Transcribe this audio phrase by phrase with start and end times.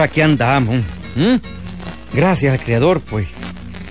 [0.00, 0.82] Por aquí andamos.
[2.14, 3.28] Gracias al Creador, pues.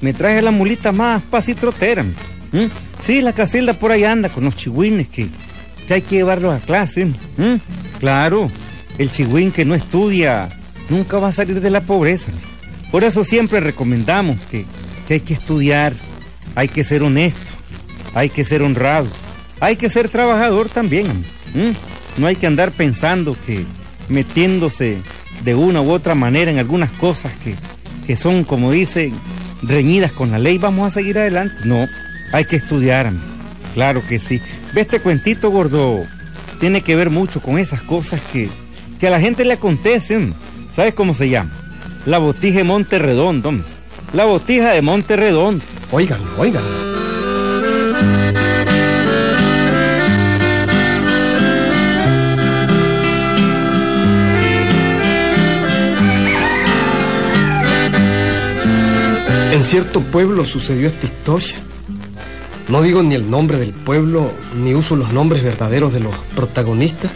[0.02, 2.03] Me traje la mulita más pacitrotera.
[2.51, 2.70] ¿m?
[2.99, 5.29] Sí, la casilda por ahí anda con los chigüines que,
[5.87, 7.11] que hay que llevarlos a clase.
[7.99, 8.49] Claro,
[8.98, 10.49] el chigüín que no estudia
[10.89, 12.31] nunca va a salir de la pobreza.
[12.89, 14.65] Por eso siempre recomendamos que,
[15.07, 15.93] que hay que estudiar,
[16.55, 17.39] hay que ser honesto,
[18.15, 19.09] hay que ser honrado,
[19.59, 21.23] hay que ser trabajador también.
[22.17, 23.63] No hay que andar pensando que
[24.07, 24.98] metiéndose
[25.43, 27.55] de una u otra manera en algunas cosas que,
[28.05, 29.13] que son, como dicen,
[29.62, 31.62] reñidas con la ley, vamos a seguir adelante.
[31.65, 31.87] No,
[32.32, 33.12] hay que estudiar.
[33.73, 34.41] Claro que sí.
[34.73, 36.04] Ve este cuentito, gordo.
[36.60, 38.49] Tiene que ver mucho con esas cosas que,
[38.99, 40.34] que a la gente le acontecen.
[40.73, 41.51] ¿Sabes cómo se llama?
[42.05, 43.54] La botija de Monte Redondo.
[44.13, 45.63] La botija de Monte Redondo.
[45.91, 46.88] Oigan, oigan.
[59.51, 61.55] En cierto pueblo sucedió esta historia.
[62.67, 67.09] No digo ni el nombre del pueblo, ni uso los nombres verdaderos de los protagonistas,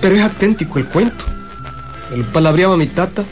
[0.00, 1.24] pero es auténtico el cuento.
[2.14, 3.24] Él palabreaba mi tata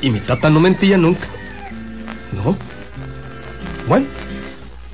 [0.00, 1.28] y mi tata no mentía nunca.
[2.32, 2.56] No.
[3.86, 4.06] Bueno,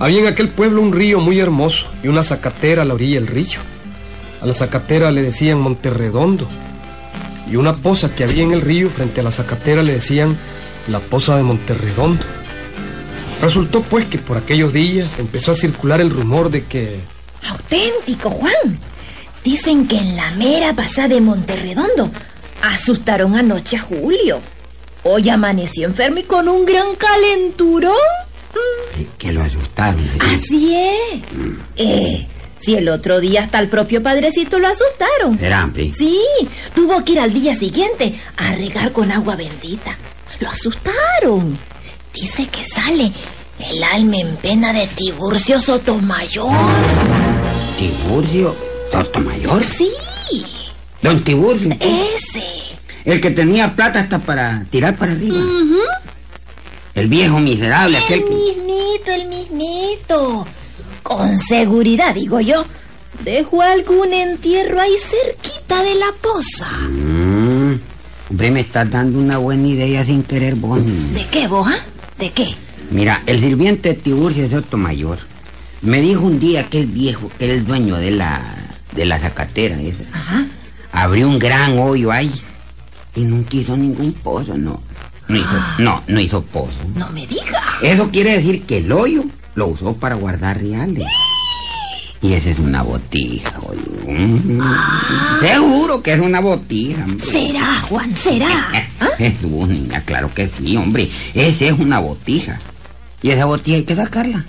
[0.00, 3.28] había en aquel pueblo un río muy hermoso y una zacatera a la orilla del
[3.28, 3.60] río.
[4.42, 6.48] A la zacatera le decían Monterredondo
[7.48, 10.36] y una poza que había en el río frente a la zacatera le decían
[10.88, 12.24] la poza de Monterredondo.
[13.40, 17.00] Resultó pues que por aquellos días empezó a circular el rumor de que
[17.42, 18.78] Auténtico, Juan.
[19.42, 22.11] Dicen que en la mera pasada de Monterredondo
[22.62, 24.40] asustaron anoche a Julio.
[25.02, 27.94] Hoy amaneció enfermo y con un gran calenturón.
[28.96, 30.00] Que, que lo asustaron.
[30.00, 30.18] ¿sí?
[30.20, 31.23] Así es.
[31.77, 35.39] Eh, si el otro día hasta el propio padrecito lo asustaron.
[35.39, 35.92] ¿Será, hombre?
[35.92, 36.18] Sí,
[36.74, 39.98] tuvo que ir al día siguiente a regar con agua bendita.
[40.40, 41.58] Lo asustaron.
[42.12, 43.12] Dice que sale
[43.58, 46.50] el alma en pena de Tiburcio Sotomayor.
[47.78, 48.55] Tiburcio
[48.90, 49.64] Sotomayor.
[49.64, 49.90] Sí,
[51.02, 51.77] Don Tiburcio.
[51.80, 52.42] ese.
[53.05, 55.39] El que tenía plata hasta para tirar para arriba.
[56.94, 58.30] El viejo miserable, aquel El que...
[58.34, 60.46] mismito, el mismito.
[61.02, 62.64] Con seguridad, digo yo.
[63.23, 66.67] Dejó algún entierro ahí cerquita de la poza.
[66.89, 67.04] Mm,
[68.34, 70.84] hombre, me estás dando una buena idea sin querer vos.
[70.84, 71.78] ¿De qué, vos, ah?
[72.18, 72.48] ¿De qué?
[72.90, 75.18] Mira, el sirviente Tiburcio Sotomayor
[75.83, 78.42] me dijo un día que el viejo, que era el dueño de la,
[78.90, 80.46] de la zacatera esa, Ajá.
[80.90, 82.33] abrió un gran hoyo ahí
[83.14, 84.83] y nunca hizo ningún pozo, no.
[85.28, 86.74] No hizo, no, no hizo pozo.
[86.96, 87.62] No me diga.
[87.83, 89.23] Eso quiere decir que el hoyo
[89.55, 91.05] lo usó para guardar reales.
[91.05, 91.06] Y
[92.33, 93.80] esa es una botija, oye.
[94.07, 94.61] Mm,
[95.40, 97.20] Seguro que es una botija, hombre.
[97.27, 98.17] ¿Será, Juan?
[98.17, 98.48] ¿Será?
[99.01, 99.08] ¿Ah?
[99.18, 101.08] Jesús, niña, claro que sí, hombre.
[101.35, 102.58] Esa es una botija.
[103.23, 104.45] Y esa botija hay que sacarla.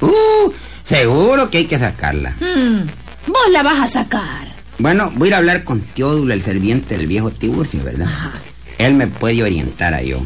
[0.00, 0.50] Uh,
[0.84, 2.30] seguro que hay que sacarla.
[2.40, 2.86] Hmm,
[3.26, 4.48] Vos la vas a sacar.
[4.78, 8.08] Bueno, voy a ir a hablar con Teodulo, el serviente del viejo Tiburcio, ¿verdad?
[8.08, 8.32] Ajá.
[8.78, 10.22] Él me puede orientar a yo.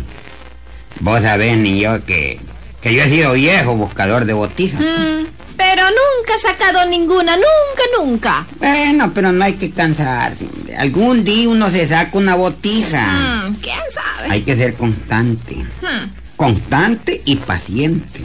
[1.00, 2.38] Vos sabés, niño, que,
[2.80, 4.80] que yo he sido viejo buscador de botijas.
[4.80, 5.24] Hmm,
[5.56, 8.46] Pero nunca ha sacado ninguna, nunca, nunca.
[8.58, 10.76] Bueno, pero no hay que hombre.
[10.76, 13.46] Algún día uno se saca una botija.
[13.46, 14.30] Hmm, ¿Quién sabe?
[14.30, 15.56] Hay que ser constante.
[15.56, 16.10] Hmm.
[16.36, 18.22] Constante y paciente.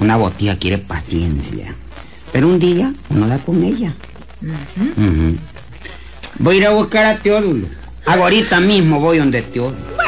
[0.00, 1.74] Una botija quiere paciencia.
[2.32, 3.92] Pero un día uno da con ella.
[6.38, 7.66] Voy a ir a buscar a Teodulo.
[8.06, 9.99] Ahorita mismo voy donde Teodulo.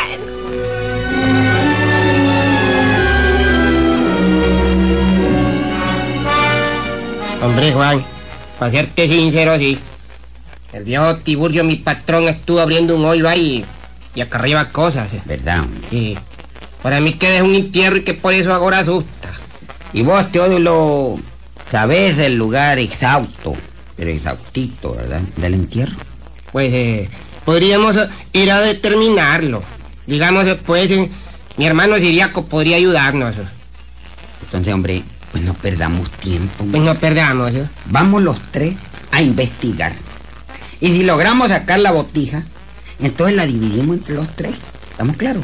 [7.43, 8.05] Hombre, Juan,
[8.59, 9.79] para serte sincero, sí.
[10.73, 13.65] El viejo Tiburcio, mi patrón, estuvo abriendo un hoyo ahí
[14.15, 15.12] y acá arriba cosas.
[15.12, 15.23] eh.
[15.25, 15.61] ¿Verdad?
[15.61, 15.81] hombre?
[15.91, 16.19] Sí.
[16.83, 19.31] Para mí que es un entierro y que por eso ahora asusta.
[19.93, 21.19] Y vos, Teodulo,
[21.71, 23.55] sabés el lugar exhausto,
[23.97, 25.21] pero exhaustito, ¿verdad?
[25.37, 25.97] Del entierro.
[26.50, 27.09] Pues eh,
[27.44, 27.97] podríamos
[28.33, 29.62] ir a determinarlo.
[30.06, 31.11] Digamos, eh, pues, eh,
[31.56, 33.35] mi hermano Siriaco podría ayudarnos.
[34.44, 36.64] Entonces, hombre, pues no perdamos tiempo.
[36.70, 37.52] Pues no perdamos.
[37.52, 37.67] eh.
[37.87, 38.75] Vamos los tres
[39.11, 39.94] a investigar.
[40.81, 42.43] Y si logramos sacar la botija,
[43.00, 44.55] entonces la dividimos entre los tres.
[44.90, 45.43] ¿Estamos claros?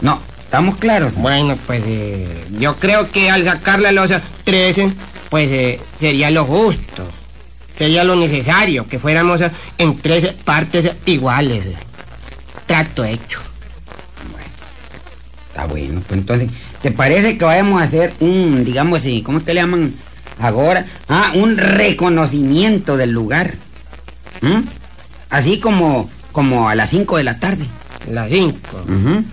[0.00, 1.14] No, ¿estamos claros?
[1.14, 4.10] Bueno, pues eh, yo creo que al sacarle los
[4.44, 4.78] tres,
[5.30, 7.08] pues eh, sería lo justo.
[7.78, 9.40] Sería lo necesario, que fuéramos
[9.78, 11.62] en tres partes iguales.
[12.66, 13.40] Trato hecho.
[15.48, 16.50] Está bueno, pues entonces,
[16.86, 19.92] ¿te parece que vayamos a hacer un, digamos, ¿cómo es que le llaman
[20.38, 20.86] ahora?
[21.08, 23.54] Ah, un reconocimiento del lugar.
[24.40, 24.60] ¿Mm?
[25.28, 27.64] Así como, como a las 5 de la tarde.
[28.08, 28.56] Las 5.
[28.84, 29.24] Ujú.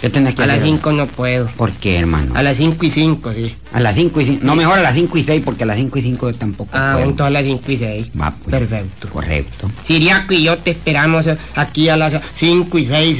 [0.00, 0.68] ¿Qué tenés que a las hacer?
[0.68, 1.48] 5 no puedo.
[1.56, 2.36] ¿Por qué, hermano?
[2.36, 3.56] A las 5 y 5, sí.
[3.72, 4.40] A las 5 y 5.
[4.44, 6.92] No, mejor a las 5 y 6 porque a las 5 y 5 tampoco Ah,
[6.94, 7.10] puedo.
[7.10, 8.10] entonces a las 5 y 6.
[8.20, 8.50] Va, pues.
[8.56, 9.08] Perfecto.
[9.10, 9.68] Correcto.
[9.84, 11.26] Siriaco y yo te esperamos
[11.56, 13.18] aquí a las 5 y 6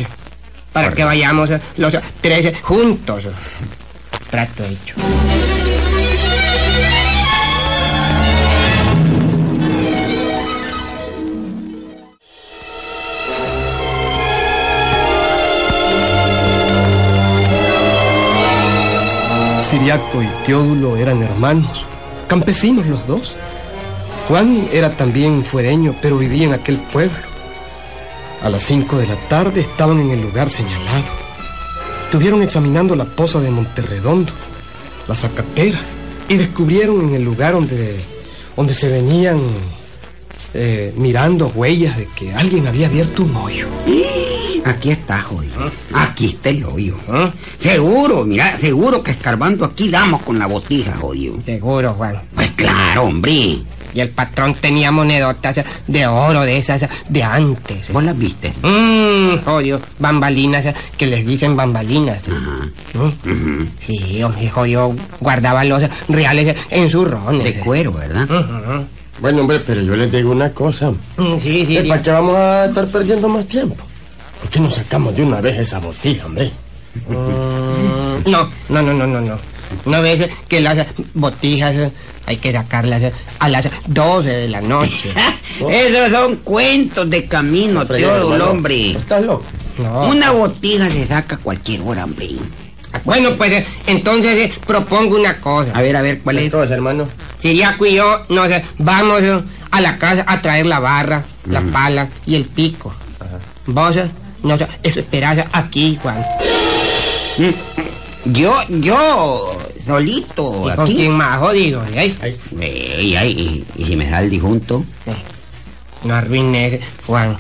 [0.77, 3.25] para que vayamos los tres juntos.
[4.29, 4.95] Trato hecho.
[19.63, 21.87] Siriaco y Teodulo eran hermanos,
[22.29, 23.35] campesinos los dos.
[24.29, 27.36] Juan era también fuereño, pero vivía en aquel pueblo.
[28.43, 31.05] A las cinco de la tarde estaban en el lugar señalado.
[32.05, 34.33] Estuvieron examinando la poza de Monterredondo,
[35.09, 35.81] la zacatera,
[36.29, 37.99] y descubrieron en el lugar donde,
[38.57, 39.41] donde se venían
[40.55, 43.67] eh, mirando huellas de que alguien había abierto un hoyo.
[44.65, 45.71] Aquí está, jodido.
[45.93, 46.97] Aquí está el hoyo.
[47.09, 47.33] ¿Ah?
[47.61, 51.37] Seguro, mira, seguro que escarbando aquí damos con la botija, jodido.
[51.45, 52.21] Seguro, Juan.
[52.35, 53.59] Pues claro, hombre.
[53.97, 57.91] Y el patrón tenía monedotas eh, de oro de esas eh, de antes.
[57.91, 58.53] ¿Vos las viste?
[58.63, 59.81] Mmm, jodido.
[59.99, 62.23] Bambalinas, eh, que les dicen bambalinas.
[62.29, 62.69] Ajá.
[62.93, 63.07] ¿Mm?
[63.07, 63.69] Ujú.
[63.81, 64.95] Sí, hombre, jodido.
[65.19, 67.43] Guardaba los eh, reales eh, en sus rones.
[67.43, 67.61] De eh.
[67.65, 68.25] cuero, ¿verdad?
[68.25, 68.85] Ujú.
[69.23, 70.91] Bueno, hombre, pero yo les digo una cosa.
[70.91, 71.89] Mm, Sí, sí, sí.
[71.89, 73.77] ¿Para qué vamos a estar perdiendo más tiempo?
[74.43, 76.53] ¿Por qué no sacamos de una vez esa botija, hombre?
[77.09, 79.39] Mm, No, no, no, no, no, no.
[79.85, 81.91] No ves que las botijas eh,
[82.27, 85.11] hay que sacarlas eh, a las 12 de la noche.
[85.71, 88.93] Esos son cuentos de camino, Teodulo, hombre.
[88.93, 89.45] ¿Estás loco?
[89.79, 90.09] No.
[90.09, 92.31] Una botija se saca a cualquier hora, hombre.
[93.05, 95.73] Bueno, pues eh, entonces eh, propongo una cosa.
[95.75, 96.45] A ver, a ver, ¿cuál es?
[96.45, 97.09] Entonces, hermano.
[97.39, 99.23] Siriaco y yo nos eh, vamos
[99.71, 102.95] a la casa a traer la barra, la pala y el pico.
[103.67, 104.09] Vos eh,
[104.43, 106.25] nos esperás aquí, Juan.
[108.33, 109.57] Yo, yo,
[109.87, 110.95] solito, ¿Y con aquí.
[110.97, 111.83] quién más jodido?
[111.93, 111.97] y,
[113.17, 114.85] ahí, y, y si me sale disjunto.
[116.03, 117.39] No arruines, Juan.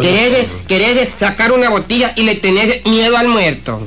[0.00, 3.86] ¿Querés, querés sacar una botella y le tenés miedo al muerto?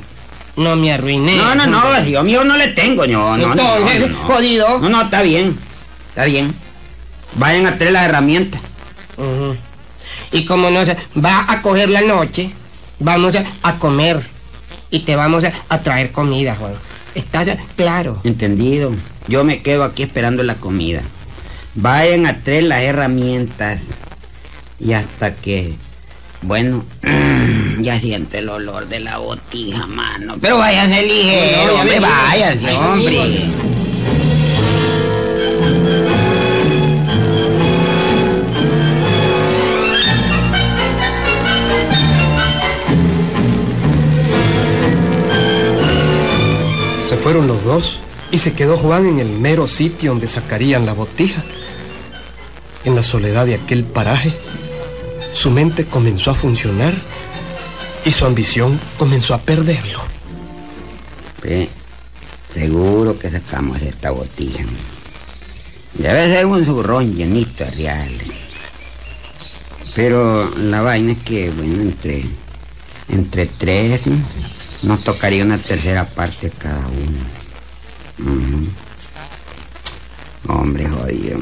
[0.56, 1.36] No me arruiné.
[1.36, 4.18] No, no, no, yo mío no le tengo, yo, no, no, no, Entonces, no, no.
[4.24, 4.78] jodido.
[4.78, 5.58] No, no, está bien,
[6.10, 6.54] está bien.
[7.34, 8.60] Vayan a traer las herramientas.
[10.32, 12.50] Y como nos va a coger la noche,
[12.98, 14.35] vamos a comer
[14.90, 16.74] y te vamos a, a traer comida, Juan.
[17.14, 18.20] ¿Estás claro?
[18.24, 18.92] Entendido.
[19.28, 21.02] Yo me quedo aquí esperando la comida.
[21.74, 23.80] Vayan a traer las herramientas.
[24.78, 25.74] Y hasta que,
[26.42, 26.84] bueno,
[27.80, 30.36] ya siente el olor de la botija, mano.
[30.40, 33.75] Pero váyanse ligero, No, no, ya hombre, váyanse, hombre.
[47.06, 48.00] Se fueron los dos
[48.32, 51.44] y se quedó Juan en el mero sitio donde sacarían la botija.
[52.84, 54.32] En la soledad de aquel paraje,
[55.32, 56.92] su mente comenzó a funcionar
[58.04, 60.00] y su ambición comenzó a perderlo.
[61.44, 61.68] Sí,
[62.52, 64.64] seguro que sacamos esta botija.
[65.94, 68.28] Debe ser un zurrón llenito de reales.
[69.94, 72.24] Pero la vaina es que, bueno, entre,
[73.08, 74.00] entre tres
[74.82, 77.36] nos tocaría una tercera parte cada uno.
[80.48, 81.38] Hombre, jodido.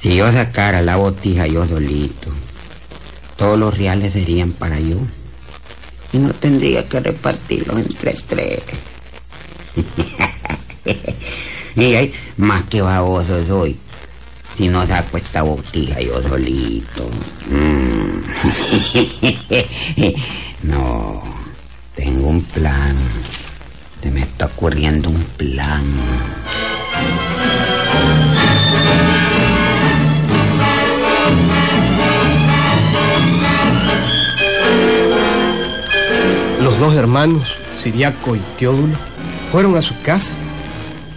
[0.00, 2.30] Si yo sacara la botija yo solito,
[3.36, 4.98] todos los reales serían para yo
[6.12, 8.62] y no tendría que repartirlos entre tres.
[11.74, 13.76] y ahí, más que baboso soy,
[14.56, 17.10] si no saco esta botija yo solito.
[17.50, 18.20] Mm.
[20.68, 21.33] no,
[21.94, 22.96] tengo un plan.
[24.02, 25.82] Se me está ocurriendo un plan.
[36.60, 38.96] Los dos hermanos, Siriaco y Teodulo,
[39.50, 40.32] fueron a su casa.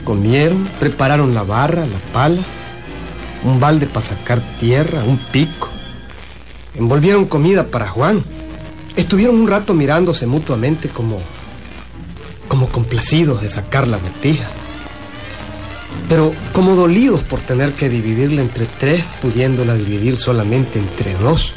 [0.06, 2.42] Comieron, prepararon la barra, la pala,
[3.44, 5.70] un balde para sacar tierra, un pico.
[6.76, 8.24] Envolvieron comida para Juan.
[8.98, 11.22] Estuvieron un rato mirándose mutuamente como
[12.48, 14.48] como complacidos de sacar la botija.
[16.10, 21.54] Pero como dolidos por tener que dividirla entre tres, pudiéndola dividir solamente entre dos.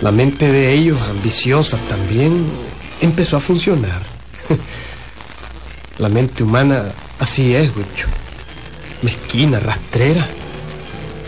[0.00, 2.46] La mente de ellos, ambiciosa también,
[3.00, 4.02] empezó a funcionar.
[5.98, 6.84] La mente humana
[7.18, 8.06] así es, Huicho.
[9.02, 10.24] Mezquina, rastrera,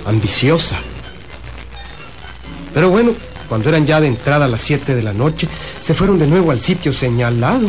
[0.06, 0.76] ambiciosa.
[2.72, 3.12] Pero bueno,
[3.50, 5.48] cuando eran ya de entrada a las 7 de la noche,
[5.80, 7.68] se fueron de nuevo al sitio señalado.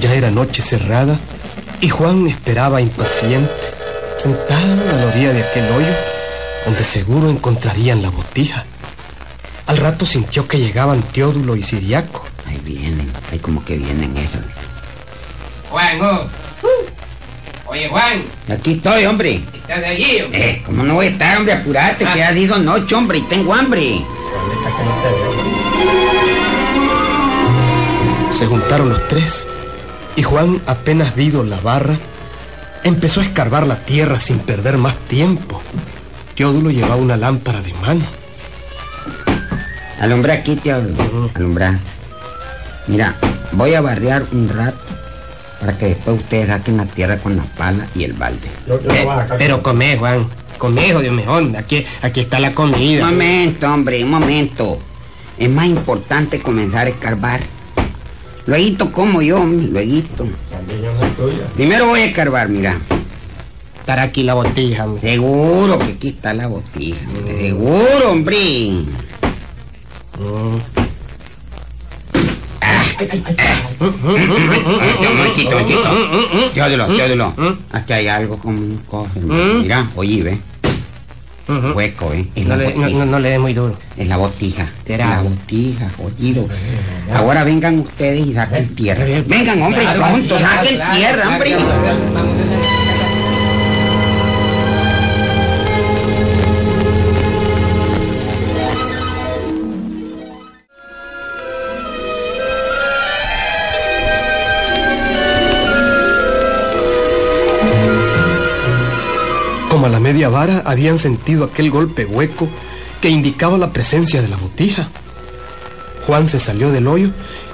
[0.00, 1.20] Ya era noche cerrada
[1.82, 3.52] y Juan esperaba impaciente,
[4.16, 5.94] sentado a la orilla de aquel hoyo,
[6.64, 8.64] donde seguro encontrarían la botija.
[9.66, 12.24] Al rato sintió que llegaban Teodulo y Siriaco.
[12.46, 14.44] Ahí vienen, ahí como que vienen ellos.
[15.68, 16.41] Juan, oh.
[17.72, 19.40] Oye, Juan, Aquí estoy, hombre.
[19.54, 20.20] ¿estás allí?
[20.20, 20.50] hombre?
[20.50, 21.54] Eh, ¿cómo no voy a estar, hombre?
[21.54, 24.04] Apurate, que ya digo noche, hombre, y tengo hambre.
[28.30, 29.48] Se juntaron los tres
[30.16, 31.96] y Juan, apenas vido la barra,
[32.84, 35.62] empezó a escarbar la tierra sin perder más tiempo.
[36.34, 38.04] Teodulo llevaba una lámpara de mano.
[39.98, 40.76] Alumbra aquí, tío.
[41.34, 41.78] Alumbra.
[42.86, 43.16] Mira,
[43.52, 44.91] voy a barrear un rato
[45.62, 48.48] para que después ustedes saquen la tierra con la pala y el balde.
[48.68, 49.06] Eh,
[49.38, 50.26] pero come, Juan.
[50.58, 51.56] Come, hijo Dios mejor.
[51.56, 53.06] Aquí, aquí está la Un comida.
[53.06, 54.80] momento, hombre, un momento.
[55.38, 57.40] Es más importante comenzar a escarbar.
[58.46, 60.02] Luego como yo, luego.
[61.54, 62.76] Primero voy a escarbar, mira.
[63.78, 65.12] Estará aquí la botija, hombre.
[65.12, 67.06] Seguro que aquí está la botija.
[67.08, 68.36] hombre, Seguro, hombre.
[70.18, 70.60] Un
[73.80, 75.56] un momentito.
[76.54, 77.34] Teódulo, Teódulo.
[77.72, 79.20] Aquí hay algo como un coge.
[79.20, 80.38] Mira, oye, ve.
[81.74, 82.26] Hueco, ¿eh?
[82.36, 83.76] No le, no, no- le des muy duro.
[83.96, 84.66] Es la botija.
[84.86, 85.08] Será.
[85.16, 86.48] La botija, jodido.
[87.14, 89.04] Ahora vengan ustedes y saquen tierra.
[89.26, 91.56] Vengan, hombre, claro, saquen tierra, hombre.
[109.82, 112.48] Como a la media vara habían sentido aquel golpe hueco
[113.00, 114.88] que indicaba la presencia de la botija.
[116.06, 117.10] Juan se salió del hoyo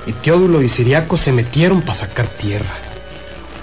[0.07, 2.75] y Teodulo y Siriaco se metieron para sacar tierra.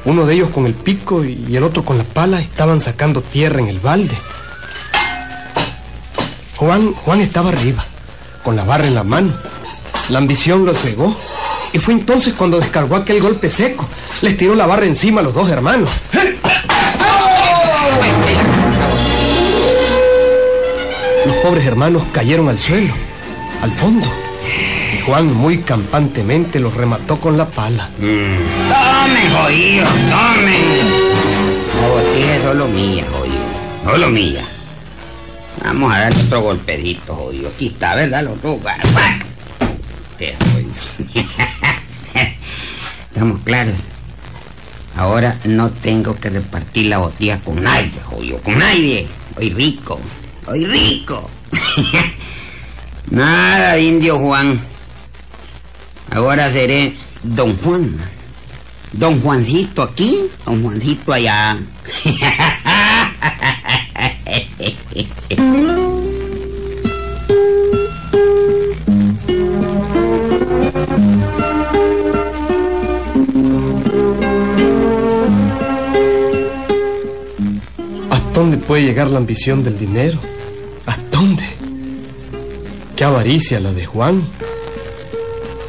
[0.03, 3.59] Uno de ellos con el pico y el otro con la pala estaban sacando tierra
[3.59, 4.17] en el balde.
[6.55, 7.85] Juan, Juan estaba arriba,
[8.43, 9.31] con la barra en la mano.
[10.09, 11.15] La ambición lo cegó
[11.71, 13.87] y fue entonces cuando descargó aquel golpe seco.
[14.23, 15.91] Les tiró la barra encima a los dos hermanos.
[21.45, 22.91] Pobres hermanos cayeron al suelo,
[23.61, 24.07] al fondo.
[24.97, 27.87] Y Juan muy campantemente los remató con la pala.
[27.99, 30.79] Tomen, jodido, tomen.
[31.79, 33.45] La botella es solo mía, jodido.
[33.83, 34.43] Solo mía.
[35.63, 37.49] Vamos a darle otro golpecito, jodido.
[37.49, 38.23] Aquí está, ¿verdad?
[38.23, 38.63] Los guau.
[40.17, 40.71] Te jodido.
[43.13, 43.75] Estamos claros.
[44.95, 48.39] Ahora no tengo que repartir la botella con nadie, jodido.
[48.39, 49.07] Con nadie.
[49.37, 49.99] Hoy rico.
[50.47, 51.29] Hoy rico.
[53.11, 54.59] Nada indio Juan.
[56.11, 57.97] Ahora seré Don Juan.
[58.93, 61.57] Don Juancito aquí, Don Juancito allá.
[78.09, 80.34] ¿Hasta dónde puede llegar la ambición del dinero?
[83.05, 84.23] Avaricia la de Juan.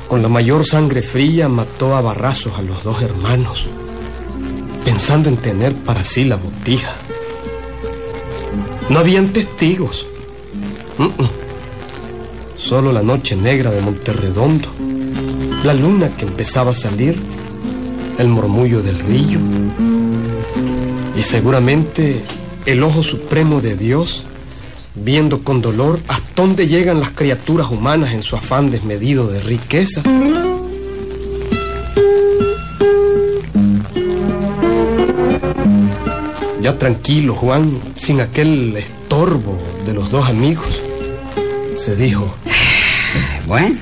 [0.08, 3.66] Con la mayor sangre fría mató a barrazos a los dos hermanos,
[4.86, 6.94] pensando en tener para sí la botija.
[8.88, 10.06] No habían testigos.
[10.96, 11.08] Mm.
[12.56, 14.70] Solo la noche negra de Monterredondo,
[15.62, 17.20] la luna que empezaba a salir,
[18.18, 19.38] el murmullo del río
[21.14, 22.24] y seguramente
[22.64, 24.26] el ojo supremo de Dios,
[24.96, 30.02] viendo con dolor hasta dónde llegan las criaturas humanas en su afán desmedido de riqueza.
[36.60, 40.66] Ya tranquilo, Juan, sin aquel estorbo de los dos amigos,
[41.74, 42.34] se dijo,
[43.46, 43.78] Bueno.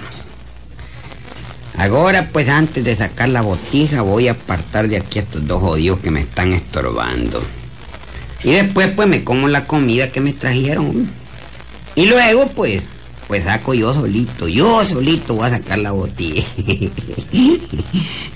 [1.76, 5.61] Ahora pues antes de sacar la botija voy a apartar de aquí a estos dos
[5.61, 7.42] jodidos que me están estorbando.
[8.44, 11.08] Y después pues me como la comida que me trajeron.
[11.96, 12.82] Y luego pues,
[13.26, 16.46] pues saco yo solito, yo solito voy a sacar la botija.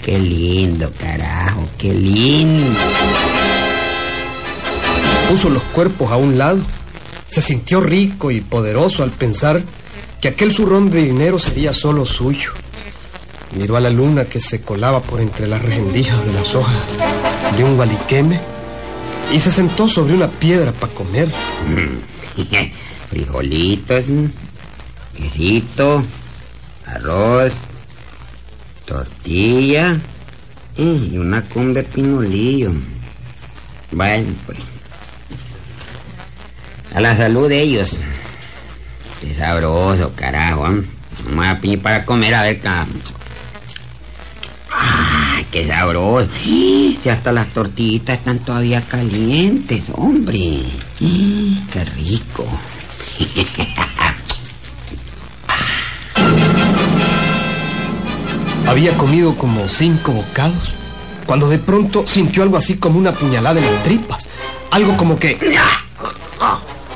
[0.02, 2.80] qué lindo, carajo, qué lindo.
[5.28, 6.60] puso los cuerpos a un lado,
[7.28, 9.62] se sintió rico y poderoso al pensar
[10.22, 12.52] que aquel zurrón de dinero sería solo suyo.
[13.54, 16.76] Miró a la luna que se colaba por entre las rendijas de las hojas
[17.56, 18.57] de un baliqueme
[19.32, 21.28] y se sentó sobre una piedra para comer.
[23.10, 24.04] Frijolitos,
[25.16, 26.02] quesito,
[26.86, 27.52] arroz,
[28.84, 29.98] tortilla
[30.76, 32.72] y una cum de pinolillo.
[33.90, 34.58] Bueno, pues.
[36.94, 37.90] A la salud de ellos.
[39.20, 40.68] Qué sabroso, carajo.
[40.68, 40.84] ¿eh?
[41.34, 42.86] Vamos para comer a ver acá.
[45.48, 46.28] ¡Ay, qué sabroso!
[46.44, 50.62] Si hasta las tortillitas están todavía calientes, hombre.
[50.98, 52.46] ¡Qué rico!
[58.66, 60.74] Había comido como cinco bocados,
[61.24, 64.28] cuando de pronto sintió algo así como una puñalada en las tripas.
[64.70, 65.38] Algo como que...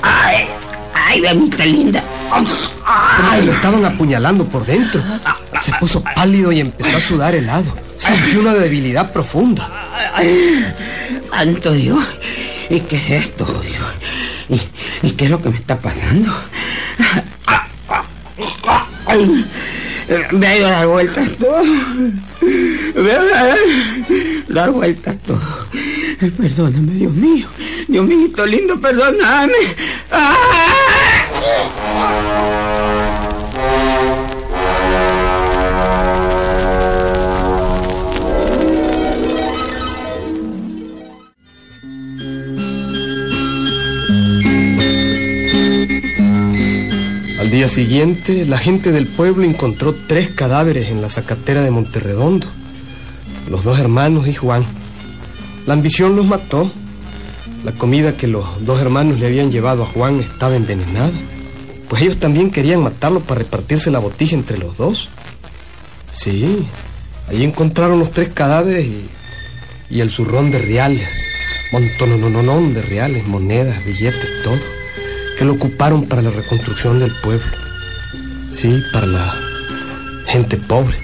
[0.02, 0.48] ¡Ay!
[0.94, 2.04] ¡Ay, mamita linda!
[2.30, 5.02] como que lo estaban apuñalando por dentro.
[5.58, 7.72] Se puso pálido y empezó a sudar helado.
[8.02, 9.70] Sintió una debilidad profunda.
[11.30, 12.04] ¡Santo Dios!
[12.68, 14.60] ¿Y qué es esto, Dios?
[15.02, 16.32] ¿Y, qué es lo que me está pasando?
[20.32, 21.62] Me ha ido a dar vueltas todo.
[22.96, 23.56] Me a
[24.48, 25.68] dar vueltas todo.
[26.18, 27.46] Perdóname, Dios mío.
[27.86, 29.54] Dios mío, lindo, perdóname.
[30.10, 30.42] ¡Ah!
[47.62, 52.48] Día siguiente, la gente del pueblo encontró tres cadáveres en la zacatera de Monterredondo.
[53.48, 54.64] Los dos hermanos y Juan.
[55.64, 56.68] La ambición los mató.
[57.62, 61.12] La comida que los dos hermanos le habían llevado a Juan estaba envenenada.
[61.88, 65.08] Pues ellos también querían matarlo para repartirse la botija entre los dos.
[66.10, 66.66] Sí,
[67.28, 68.88] ahí encontraron los tres cadáveres
[69.88, 71.08] y, el zurrón de reales.
[71.70, 74.71] Montón de reales, monedas, billetes, todo.
[75.42, 77.44] Que lo ocuparon para la reconstrucción del pueblo.
[78.48, 79.34] Sí, para la
[80.28, 80.96] gente pobre.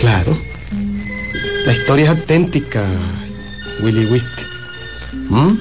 [0.00, 0.38] Claro.
[1.66, 2.82] La historia es auténtica,
[3.82, 4.24] Willy Whisk.
[5.28, 5.52] ¿Mm?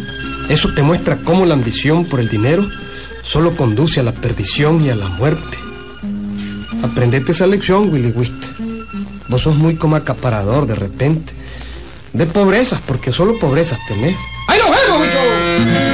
[0.47, 2.65] Eso te muestra cómo la ambición por el dinero
[3.25, 5.57] solo conduce a la perdición y a la muerte.
[6.81, 8.41] Aprendete esa lección, Willy Whisk.
[9.27, 11.33] Vos sos muy como acaparador de repente.
[12.13, 14.17] De pobrezas, porque solo pobrezas tenés.
[14.47, 15.84] ¡Ahí nos vemos, muchachos!